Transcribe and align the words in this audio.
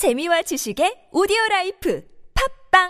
재미와 0.00 0.40
지식의 0.40 1.10
오디오 1.12 1.36
라이프 1.50 2.02
팝빵 2.72 2.88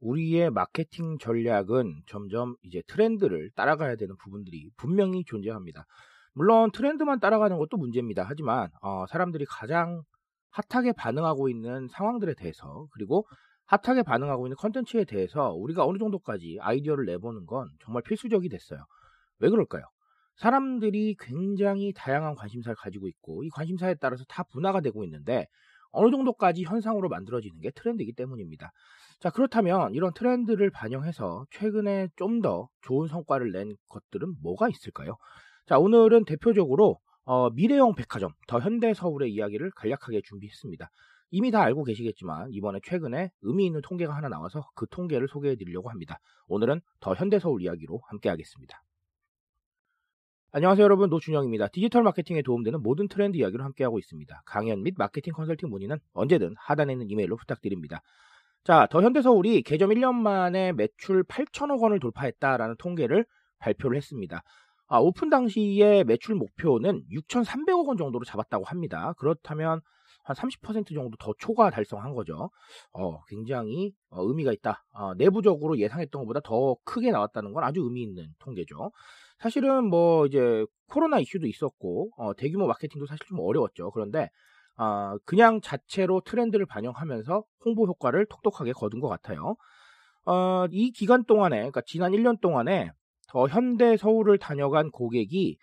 우리의 0.00 0.48
마케팅 0.50 1.18
전략은 1.18 2.04
점점 2.06 2.56
이제 2.62 2.80
트렌드를 2.86 3.50
따라가야 3.54 3.96
되는 3.96 4.16
부분들이 4.16 4.70
분명히 4.78 5.22
존재합니다. 5.26 5.84
물론 6.32 6.70
트렌드만 6.72 7.20
따라가는 7.20 7.58
것도 7.58 7.76
문제입니다. 7.76 8.24
하지만 8.26 8.70
어, 8.80 9.04
사람들이 9.06 9.44
가장 9.46 10.02
핫하게 10.50 10.92
반응하고 10.92 11.48
있는 11.48 11.88
상황들에 11.88 12.34
대해서 12.34 12.86
그리고 12.92 13.26
핫하게 13.66 14.02
반응하고 14.02 14.46
있는 14.46 14.56
컨텐츠에 14.56 15.04
대해서 15.04 15.52
우리가 15.52 15.84
어느 15.84 15.98
정도까지 15.98 16.58
아이디어를 16.60 17.04
내보는 17.06 17.46
건 17.46 17.68
정말 17.82 18.02
필수적이 18.02 18.48
됐어요. 18.48 18.84
왜 19.40 19.50
그럴까요? 19.50 19.82
사람들이 20.36 21.16
굉장히 21.18 21.92
다양한 21.94 22.34
관심사를 22.34 22.76
가지고 22.76 23.08
있고 23.08 23.42
이 23.44 23.48
관심사에 23.50 23.94
따라서 23.94 24.24
다 24.28 24.42
분화가 24.44 24.80
되고 24.80 25.02
있는데 25.04 25.46
어느 25.92 26.10
정도까지 26.10 26.64
현상으로 26.64 27.08
만들어지는 27.08 27.60
게 27.60 27.70
트렌드이기 27.70 28.12
때문입니다. 28.12 28.70
자, 29.20 29.30
그렇다면 29.30 29.94
이런 29.94 30.12
트렌드를 30.14 30.70
반영해서 30.70 31.46
최근에 31.50 32.08
좀 32.16 32.42
더 32.42 32.68
좋은 32.82 33.08
성과를 33.08 33.50
낸 33.52 33.74
것들은 33.88 34.34
뭐가 34.42 34.68
있을까요? 34.68 35.16
자, 35.66 35.78
오늘은 35.78 36.26
대표적으로 36.26 36.98
어, 37.26 37.50
미래형 37.50 37.96
백화점, 37.96 38.30
더 38.46 38.60
현대 38.60 38.94
서울의 38.94 39.32
이야기를 39.32 39.72
간략하게 39.72 40.22
준비했습니다. 40.22 40.90
이미 41.32 41.50
다 41.50 41.60
알고 41.60 41.82
계시겠지만 41.82 42.52
이번에 42.52 42.78
최근에 42.84 43.32
의미 43.42 43.66
있는 43.66 43.80
통계가 43.82 44.14
하나 44.14 44.28
나와서 44.28 44.70
그 44.76 44.86
통계를 44.88 45.26
소개해 45.26 45.56
드리려고 45.56 45.90
합니다. 45.90 46.20
오늘은 46.46 46.80
더 47.00 47.14
현대 47.14 47.40
서울 47.40 47.62
이야기로 47.62 48.00
함께 48.06 48.28
하겠습니다. 48.28 48.80
안녕하세요 50.52 50.84
여러분 50.84 51.10
노준영입니다. 51.10 51.66
디지털 51.68 52.04
마케팅에 52.04 52.42
도움되는 52.42 52.80
모든 52.80 53.08
트렌드 53.08 53.36
이야기로 53.36 53.64
함께하고 53.64 53.98
있습니다. 53.98 54.42
강연 54.46 54.84
및 54.84 54.94
마케팅 54.96 55.32
컨설팅 55.32 55.68
문의는 55.68 55.98
언제든 56.12 56.54
하단에 56.56 56.92
있는 56.92 57.10
이메일로 57.10 57.36
부탁드립니다. 57.36 58.02
자, 58.62 58.86
더 58.88 59.02
현대서울이 59.02 59.62
개점 59.62 59.90
1년 59.90 60.14
만에 60.14 60.72
매출 60.72 61.24
8천억 61.24 61.82
원을 61.82 61.98
돌파했다라는 61.98 62.76
통계를 62.78 63.26
발표를 63.58 63.96
했습니다. 63.96 64.44
아, 64.88 64.98
오픈 64.98 65.30
당시에 65.30 66.04
매출 66.04 66.34
목표는 66.36 67.04
6,300억 67.10 67.88
원 67.88 67.96
정도로 67.96 68.24
잡았다고 68.24 68.64
합니다. 68.64 69.14
그렇다면 69.18 69.80
한 70.22 70.34
30% 70.34 70.94
정도 70.94 71.16
더 71.18 71.32
초과 71.38 71.70
달성한 71.70 72.14
거죠. 72.14 72.50
어, 72.92 73.22
굉장히 73.26 73.92
어, 74.10 74.22
의미가 74.22 74.52
있다. 74.52 74.84
어, 74.92 75.14
내부적으로 75.14 75.78
예상했던 75.78 76.22
것보다 76.22 76.40
더 76.40 76.76
크게 76.84 77.10
나왔다는 77.12 77.52
건 77.52 77.64
아주 77.64 77.80
의미 77.80 78.02
있는 78.02 78.28
통계죠. 78.40 78.90
사실은 79.38 79.84
뭐 79.84 80.26
이제 80.26 80.64
코로나 80.88 81.20
이슈도 81.20 81.46
있었고 81.46 82.10
어, 82.16 82.34
대규모 82.34 82.66
마케팅도 82.66 83.06
사실 83.06 83.26
좀 83.26 83.38
어려웠죠. 83.40 83.90
그런데 83.92 84.30
어, 84.78 85.16
그냥 85.24 85.60
자체로 85.60 86.20
트렌드를 86.20 86.66
반영하면서 86.66 87.44
홍보 87.64 87.86
효과를 87.86 88.26
톡톡하게 88.26 88.72
거둔 88.72 89.00
것 89.00 89.08
같아요. 89.08 89.56
어, 90.24 90.66
이 90.70 90.90
기간 90.90 91.24
동안에, 91.24 91.56
그러니까 91.56 91.82
지난 91.86 92.12
1년 92.12 92.40
동안에 92.40 92.90
더 93.28 93.48
현대 93.48 93.96
서울을 93.96 94.38
다녀간 94.38 94.90
고객이 94.90 95.56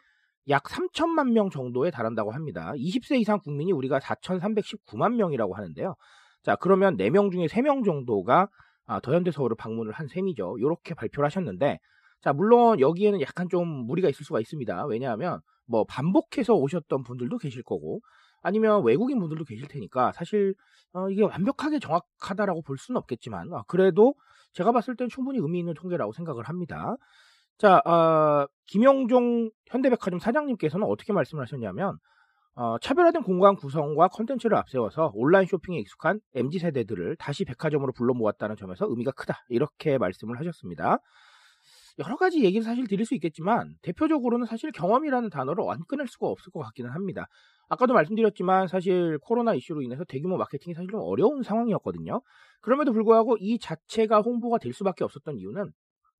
약 0.50 0.64
3천만 0.64 1.32
명 1.32 1.50
정도에 1.50 1.92
달한다고 1.92 2.32
합니다. 2.32 2.74
20세 2.76 3.20
이상 3.20 3.40
국민이 3.40 3.72
우리가 3.72 4.00
4,319만 4.00 5.16
명이라고 5.16 5.56
하는데요. 5.56 5.96
자, 6.44 6.56
그러면 6.58 6.98
4명 6.98 7.32
중에 7.32 7.46
3명 7.48 7.86
정도가 7.86 8.50
아, 8.86 9.00
더 9.00 9.14
현대 9.14 9.32
서울을 9.32 9.56
방문을 9.56 9.94
한 9.94 10.08
셈이죠. 10.08 10.58
이렇게 10.60 10.94
발표를 10.94 11.26
하셨는데, 11.26 11.80
자, 12.22 12.34
물론 12.34 12.82
여기에는 12.82 13.22
약간 13.22 13.48
좀 13.50 13.68
무리가 13.68 14.10
있을 14.10 14.26
수가 14.26 14.42
있습니다. 14.42 14.86
왜냐하면 14.88 15.40
뭐 15.66 15.86
반복해서 15.86 16.54
오셨던 16.54 17.04
분들도 17.04 17.38
계실 17.38 17.64
거고, 17.64 18.02
아니면 18.42 18.84
외국인 18.84 19.20
분들도 19.20 19.46
계실 19.46 19.68
테니까 19.68 20.12
사실 20.12 20.54
어, 20.92 21.10
이게 21.10 21.24
완벽하게 21.24 21.80
정확하다라고 21.80 22.62
볼 22.62 22.78
수는 22.78 23.00
없겠지만 23.00 23.52
어, 23.54 23.64
그래도 23.68 24.14
제가 24.52 24.72
봤을 24.72 24.96
땐 24.96 25.10
충분히 25.10 25.40
의미 25.40 25.60
있는 25.60 25.74
통계라고 25.74 26.12
생각을 26.12 26.44
합니다. 26.44 26.98
자, 27.58 27.78
어, 27.86 28.48
김영종 28.68 29.50
현대백화점 29.68 30.20
사장님께서는 30.20 30.86
어떻게 30.88 31.14
말씀을 31.14 31.44
하셨냐면 31.44 31.98
어, 32.56 32.78
차별화된 32.80 33.24
공간 33.24 33.56
구성과 33.56 34.10
컨텐츠를 34.10 34.56
앞세워서 34.58 35.12
온라인 35.16 35.48
쇼핑에 35.48 35.80
익숙한 35.80 36.20
MZ 36.36 36.60
세대들을 36.60 37.16
다시 37.18 37.46
백화점으로 37.46 37.94
불러 37.94 38.14
모았다는 38.14 38.56
점에서 38.58 38.86
의미가 38.88 39.12
크다 39.12 39.44
이렇게 39.50 39.98
말씀을 39.98 40.40
하셨습니다. 40.40 41.00
여러 42.00 42.16
가지 42.16 42.44
얘기를 42.44 42.64
사실 42.64 42.88
드릴 42.88 43.06
수 43.06 43.14
있겠지만 43.16 43.76
대표적으로는 43.82 44.46
사실 44.46 44.72
경험이라는 44.72 45.30
단어를 45.30 45.64
안 45.70 45.80
끊을 45.88 46.08
수가 46.08 46.28
없을 46.28 46.52
것 46.52 46.60
같기는 46.60 46.90
합니다. 46.92 47.28
아까도 47.70 47.94
말씀드렸지만 47.94 48.68
사실 48.68 49.18
코로나 49.20 49.54
이슈로 49.54 49.82
인해서 49.82 50.04
대규모 50.04 50.38
마케팅이 50.38 50.74
사실 50.74 50.90
좀 50.90 51.02
어려운 51.02 51.44
상황이었거든요. 51.44 52.22
그럼에도 52.62 52.94
불구하고 52.94 53.38
이 53.40 53.60
자체가 53.60 54.22
홍보가 54.22 54.58
될 54.58 54.74
수밖에 54.74 55.04
없었던 55.04 55.38
이유는 55.38 55.72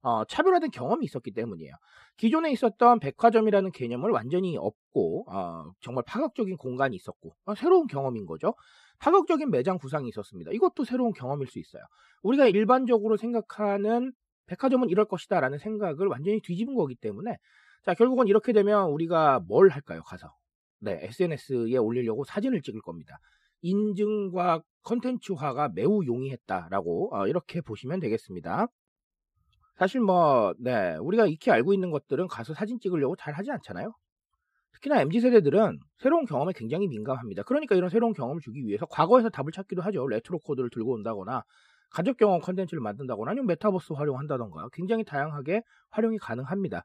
어, 0.04 0.26
차별화된 0.26 0.70
경험이 0.72 1.06
있었기 1.06 1.32
때문이에요. 1.32 1.74
기존에 2.18 2.52
있었던 2.52 3.00
백화점이라는 3.00 3.72
개념을 3.72 4.12
완전히 4.12 4.58
없고 4.58 5.26
어, 5.30 5.72
정말 5.80 6.04
파격적인 6.06 6.58
공간이 6.58 6.96
있었고 6.98 7.34
어, 7.46 7.56
새로운 7.56 7.88
경험인 7.88 8.26
거죠. 8.26 8.54
파격적인 9.00 9.50
매장 9.50 9.78
구상이 9.78 10.10
있었습니다. 10.10 10.52
이것도 10.52 10.84
새로운 10.84 11.14
경험일 11.14 11.48
수 11.48 11.58
있어요. 11.58 11.84
우리가 12.22 12.48
일반적으로 12.48 13.16
생각하는 13.16 14.12
백화점은 14.48 14.90
이럴 14.90 15.06
것이다라는 15.06 15.58
생각을 15.58 16.08
완전히 16.08 16.42
뒤집은 16.42 16.76
거기 16.76 16.96
때문에 16.96 17.38
자 17.86 17.94
결국은 17.94 18.28
이렇게 18.28 18.52
되면 18.52 18.90
우리가 18.90 19.40
뭘 19.48 19.70
할까요? 19.70 20.02
가서 20.04 20.28
네 20.80 21.00
SNS에 21.04 21.78
올리려고 21.78 22.26
사진을 22.26 22.62
찍을 22.62 22.82
겁니다. 22.82 23.20
인증과 23.62 24.62
컨텐츠화가 24.84 25.70
매우 25.70 26.06
용이했다라고 26.06 27.16
어, 27.16 27.28
이렇게 27.28 27.62
보시면 27.62 28.02
되겠습니다. 28.02 28.68
사실 29.84 30.00
뭐, 30.00 30.54
네, 30.60 30.96
우리가 30.96 31.28
익히 31.28 31.52
알고 31.52 31.74
있는 31.74 31.92
것들은 31.92 32.30
가서 32.30 32.54
사진 32.54 32.80
찍으려고 32.80 33.18
잘 33.18 33.34
하지 33.34 33.52
않잖아요. 33.52 33.92
특히나 34.72 35.02
MZ 35.02 35.20
세대들은 35.20 35.78
새로운 35.98 36.24
경험에 36.24 36.54
굉장히 36.56 36.88
민감합니다. 36.88 37.44
그러니까 37.44 37.76
이런 37.76 37.90
새로운 37.90 38.14
경험을 38.14 38.40
주기 38.42 38.66
위해서 38.66 38.86
과거에서 38.86 39.30
답을 39.30 39.52
찾기도 39.52 39.82
하죠. 39.82 40.08
레트로 40.08 40.40
코드를 40.40 40.70
들고 40.70 40.94
온다거나 40.94 41.44
가족 41.90 42.16
경험 42.16 42.40
컨텐츠를 42.40 42.80
만든다거나 42.80 43.32
아니면 43.32 43.48
메타버스 43.48 43.92
활용한다던가 43.92 44.70
굉장히 44.72 45.04
다양하게 45.04 45.64
활용이 45.90 46.18
가능합니다. 46.18 46.84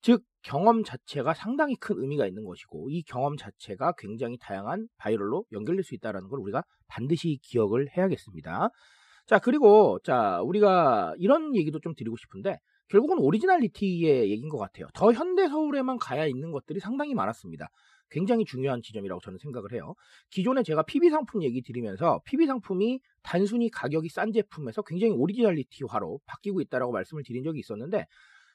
즉 0.00 0.22
경험 0.42 0.84
자체가 0.84 1.34
상당히 1.34 1.74
큰 1.74 1.96
의미가 1.98 2.28
있는 2.28 2.44
것이고 2.44 2.90
이 2.90 3.02
경험 3.02 3.36
자체가 3.36 3.94
굉장히 3.98 4.38
다양한 4.38 4.86
viral로 4.98 5.46
연결될 5.50 5.82
수 5.82 5.96
있다는 5.96 6.28
걸 6.28 6.38
우리가 6.38 6.62
반드시 6.86 7.40
기억을 7.42 7.88
해야겠습니다. 7.96 8.68
자, 9.26 9.38
그리고, 9.38 9.98
자, 10.04 10.40
우리가 10.42 11.14
이런 11.18 11.54
얘기도 11.56 11.80
좀 11.80 11.94
드리고 11.94 12.16
싶은데, 12.16 12.58
결국은 12.88 13.18
originality의 13.18 14.30
얘기인 14.30 14.48
것 14.48 14.58
같아요. 14.58 14.86
더 14.94 15.12
현대 15.12 15.48
서울에만 15.48 15.98
가야 15.98 16.26
있는 16.26 16.52
것들이 16.52 16.78
상당히 16.78 17.14
많았습니다. 17.14 17.68
굉장히 18.10 18.44
중요한 18.44 18.82
지점이라고 18.82 19.20
저는 19.20 19.38
생각을 19.38 19.72
해요. 19.72 19.94
기존에 20.30 20.62
제가 20.62 20.84
PB 20.84 21.10
상품 21.10 21.42
얘기 21.42 21.60
드리면서 21.62 22.20
PB 22.24 22.46
상품이 22.46 23.00
단순히 23.24 23.68
가격이 23.70 24.08
싼 24.10 24.30
제품에서 24.32 24.82
굉장히 24.82 25.12
originality화로 25.14 26.20
바뀌고 26.26 26.60
있다라고 26.60 26.92
말씀을 26.92 27.24
드린 27.26 27.42
적이 27.42 27.58
있었는데, 27.60 28.06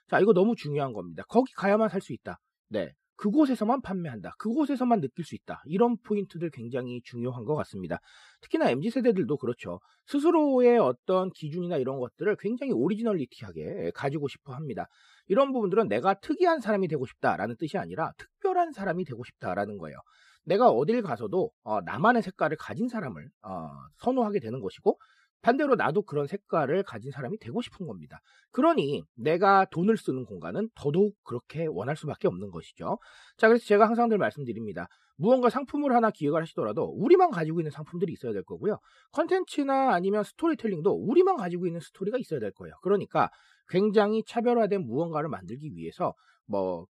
자, 0.07 0.19
이거 0.21 0.31
너무 0.33 0.55
중요한 0.55 0.93
겁니다. 0.93 1.23
거기 1.27 1.51
가야만 1.53 1.89
살 1.89 1.99
수 2.01 2.13
있다. 2.13 2.39
네. 2.69 2.93
그곳에서만 3.21 3.81
판매한다. 3.81 4.33
그곳에서만 4.39 4.99
느낄 4.99 5.23
수 5.23 5.35
있다. 5.35 5.61
이런 5.65 5.95
포인트들 5.97 6.49
굉장히 6.49 7.01
중요한 7.03 7.45
것 7.45 7.53
같습니다. 7.53 7.99
특히나 8.41 8.71
MZ 8.71 8.89
세대들도 8.89 9.37
그렇죠. 9.37 9.79
스스로의 10.07 10.79
어떤 10.79 11.29
기준이나 11.29 11.77
이런 11.77 11.99
것들을 11.99 12.35
굉장히 12.39 12.73
오리지널리티하게 12.73 13.91
가지고 13.93 14.27
싶어 14.27 14.53
합니다. 14.53 14.87
이런 15.27 15.53
부분들은 15.53 15.87
내가 15.87 16.15
특이한 16.15 16.61
사람이 16.61 16.87
되고 16.87 17.05
싶다라는 17.05 17.57
뜻이 17.57 17.77
아니라 17.77 18.11
특별한 18.17 18.71
사람이 18.71 19.05
되고 19.05 19.23
싶다라는 19.23 19.77
거예요. 19.77 19.97
내가 20.43 20.69
어딜 20.69 21.03
가서도 21.03 21.51
어, 21.63 21.81
나만의 21.81 22.23
색깔을 22.23 22.57
가진 22.57 22.87
사람을 22.87 23.29
어, 23.43 23.69
선호하게 23.97 24.39
되는 24.39 24.61
것이고 24.61 24.97
반대로 25.41 25.75
나도 25.75 26.03
그런 26.03 26.27
색깔을 26.27 26.83
가진 26.83 27.11
사람이 27.11 27.39
되고 27.39 27.61
싶은 27.61 27.87
겁니다. 27.87 28.19
그러니 28.51 29.03
내가 29.15 29.65
돈을 29.71 29.97
쓰는 29.97 30.25
공간은 30.25 30.69
더더욱 30.75 31.15
그렇게 31.23 31.65
원할 31.67 31.95
수밖에 31.95 32.27
없는 32.27 32.51
것이죠. 32.51 32.97
자, 33.37 33.47
그래서 33.47 33.65
제가 33.65 33.87
항상 33.87 34.09
늘 34.09 34.17
말씀드립니다. 34.17 34.87
무언가 35.17 35.49
상품을 35.49 35.93
하나 35.93 36.09
기획을 36.09 36.41
하시더라도 36.41 36.85
우리만 36.97 37.29
가지고 37.31 37.59
있는 37.59 37.71
상품들이 37.71 38.11
있어야 38.13 38.33
될 38.33 38.43
거고요. 38.43 38.79
컨텐츠나 39.11 39.93
아니면 39.93 40.23
스토리텔링도 40.23 40.91
우리만 40.91 41.37
가지고 41.37 41.67
있는 41.67 41.79
스토리가 41.79 42.17
있어야 42.17 42.39
될 42.39 42.51
거예요. 42.51 42.73
그러니까 42.81 43.29
굉장히 43.69 44.23
차별화된 44.25 44.81
무언가를 44.85 45.29
만들기 45.29 45.75
위해서 45.75 46.13
뭐 46.47 46.85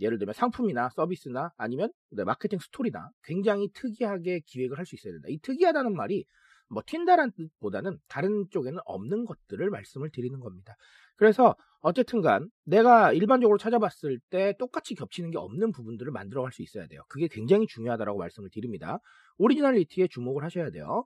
예를 0.00 0.18
들면 0.18 0.32
상품이나 0.34 0.90
서비스나 0.90 1.50
아니면 1.56 1.90
마케팅 2.24 2.58
스토리나 2.58 3.10
굉장히 3.24 3.68
특이하게 3.72 4.40
기획을 4.46 4.78
할 4.78 4.86
수 4.86 4.94
있어야 4.96 5.12
된다. 5.12 5.28
이 5.30 5.38
특이하다는 5.40 5.94
말이 5.94 6.24
뭐 6.72 6.82
튄다란 6.82 7.34
뜻보다는 7.34 7.98
다른 8.08 8.46
쪽에는 8.50 8.78
없는 8.84 9.26
것들을 9.26 9.68
말씀을 9.70 10.10
드리는 10.10 10.40
겁니다. 10.40 10.74
그래서 11.16 11.54
어쨌든간 11.80 12.48
내가 12.64 13.12
일반적으로 13.12 13.58
찾아봤을 13.58 14.18
때 14.30 14.54
똑같이 14.58 14.94
겹치는 14.94 15.30
게 15.30 15.38
없는 15.38 15.72
부분들을 15.72 16.10
만들어갈 16.10 16.50
수 16.52 16.62
있어야 16.62 16.86
돼요. 16.86 17.02
그게 17.08 17.28
굉장히 17.28 17.66
중요하다라고 17.66 18.18
말씀을 18.18 18.48
드립니다. 18.50 18.98
오리지널리티에 19.38 20.08
주목을 20.08 20.44
하셔야 20.44 20.70
돼요. 20.70 21.04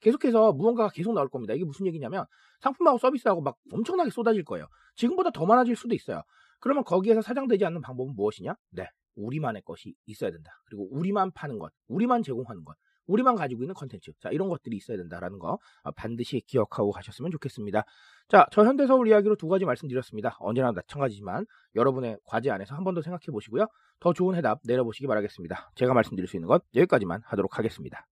계속해서 0.00 0.52
무언가가 0.52 0.90
계속 0.90 1.14
나올 1.14 1.28
겁니다. 1.28 1.54
이게 1.54 1.64
무슨 1.64 1.86
얘기냐면 1.86 2.26
상품하고 2.60 2.98
서비스하고 2.98 3.40
막 3.42 3.56
엄청나게 3.72 4.10
쏟아질 4.10 4.44
거예요. 4.44 4.66
지금보다 4.96 5.30
더 5.30 5.46
많아질 5.46 5.76
수도 5.76 5.94
있어요. 5.94 6.22
그러면 6.60 6.84
거기에서 6.84 7.22
사장되지 7.22 7.64
않는 7.64 7.80
방법은 7.80 8.14
무엇이냐? 8.16 8.56
네. 8.70 8.86
우리만의 9.14 9.62
것이 9.62 9.94
있어야 10.06 10.30
된다. 10.30 10.50
그리고 10.66 10.88
우리만 10.90 11.32
파는 11.32 11.58
것, 11.58 11.72
우리만 11.88 12.22
제공하는 12.22 12.64
것, 12.64 12.76
우리만 13.06 13.34
가지고 13.36 13.62
있는 13.62 13.74
컨텐츠. 13.74 14.12
자, 14.20 14.30
이런 14.30 14.48
것들이 14.48 14.76
있어야 14.76 14.96
된다라는 14.96 15.38
거 15.38 15.58
어, 15.82 15.90
반드시 15.92 16.40
기억하고 16.46 16.90
가셨으면 16.92 17.30
좋겠습니다. 17.32 17.84
자, 18.28 18.46
저 18.52 18.64
현대서울 18.64 19.08
이야기로 19.08 19.36
두 19.36 19.48
가지 19.48 19.64
말씀드렸습니다. 19.64 20.36
언제나 20.40 20.72
마찬가지지만 20.72 21.46
여러분의 21.74 22.18
과제 22.24 22.50
안에서 22.50 22.74
한 22.74 22.84
번 22.84 22.94
더 22.94 23.02
생각해 23.02 23.26
보시고요. 23.32 23.66
더 24.00 24.12
좋은 24.12 24.34
해답 24.36 24.60
내려보시기 24.64 25.06
바라겠습니다. 25.06 25.70
제가 25.74 25.94
말씀드릴 25.94 26.28
수 26.28 26.36
있는 26.36 26.48
것 26.48 26.62
여기까지만 26.74 27.20
하도록 27.24 27.58
하겠습니다. 27.58 28.06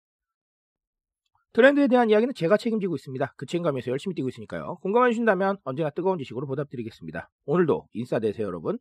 트렌드에 1.52 1.86
대한 1.86 2.10
이야기는 2.10 2.34
제가 2.34 2.56
책임지고 2.56 2.96
있습니다. 2.96 3.34
그 3.36 3.46
책임감에서 3.46 3.90
열심히 3.92 4.14
뛰고 4.14 4.28
있으니까요. 4.28 4.76
공감해 4.82 5.10
주신다면 5.12 5.56
언제나 5.64 5.90
뜨거운 5.90 6.18
지식으로 6.18 6.46
보답드리겠습니다. 6.48 7.30
오늘도 7.46 7.86
인싸 7.92 8.18
되세요, 8.18 8.46
여러분. 8.48 8.78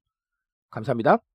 감사합니다. 0.72 1.33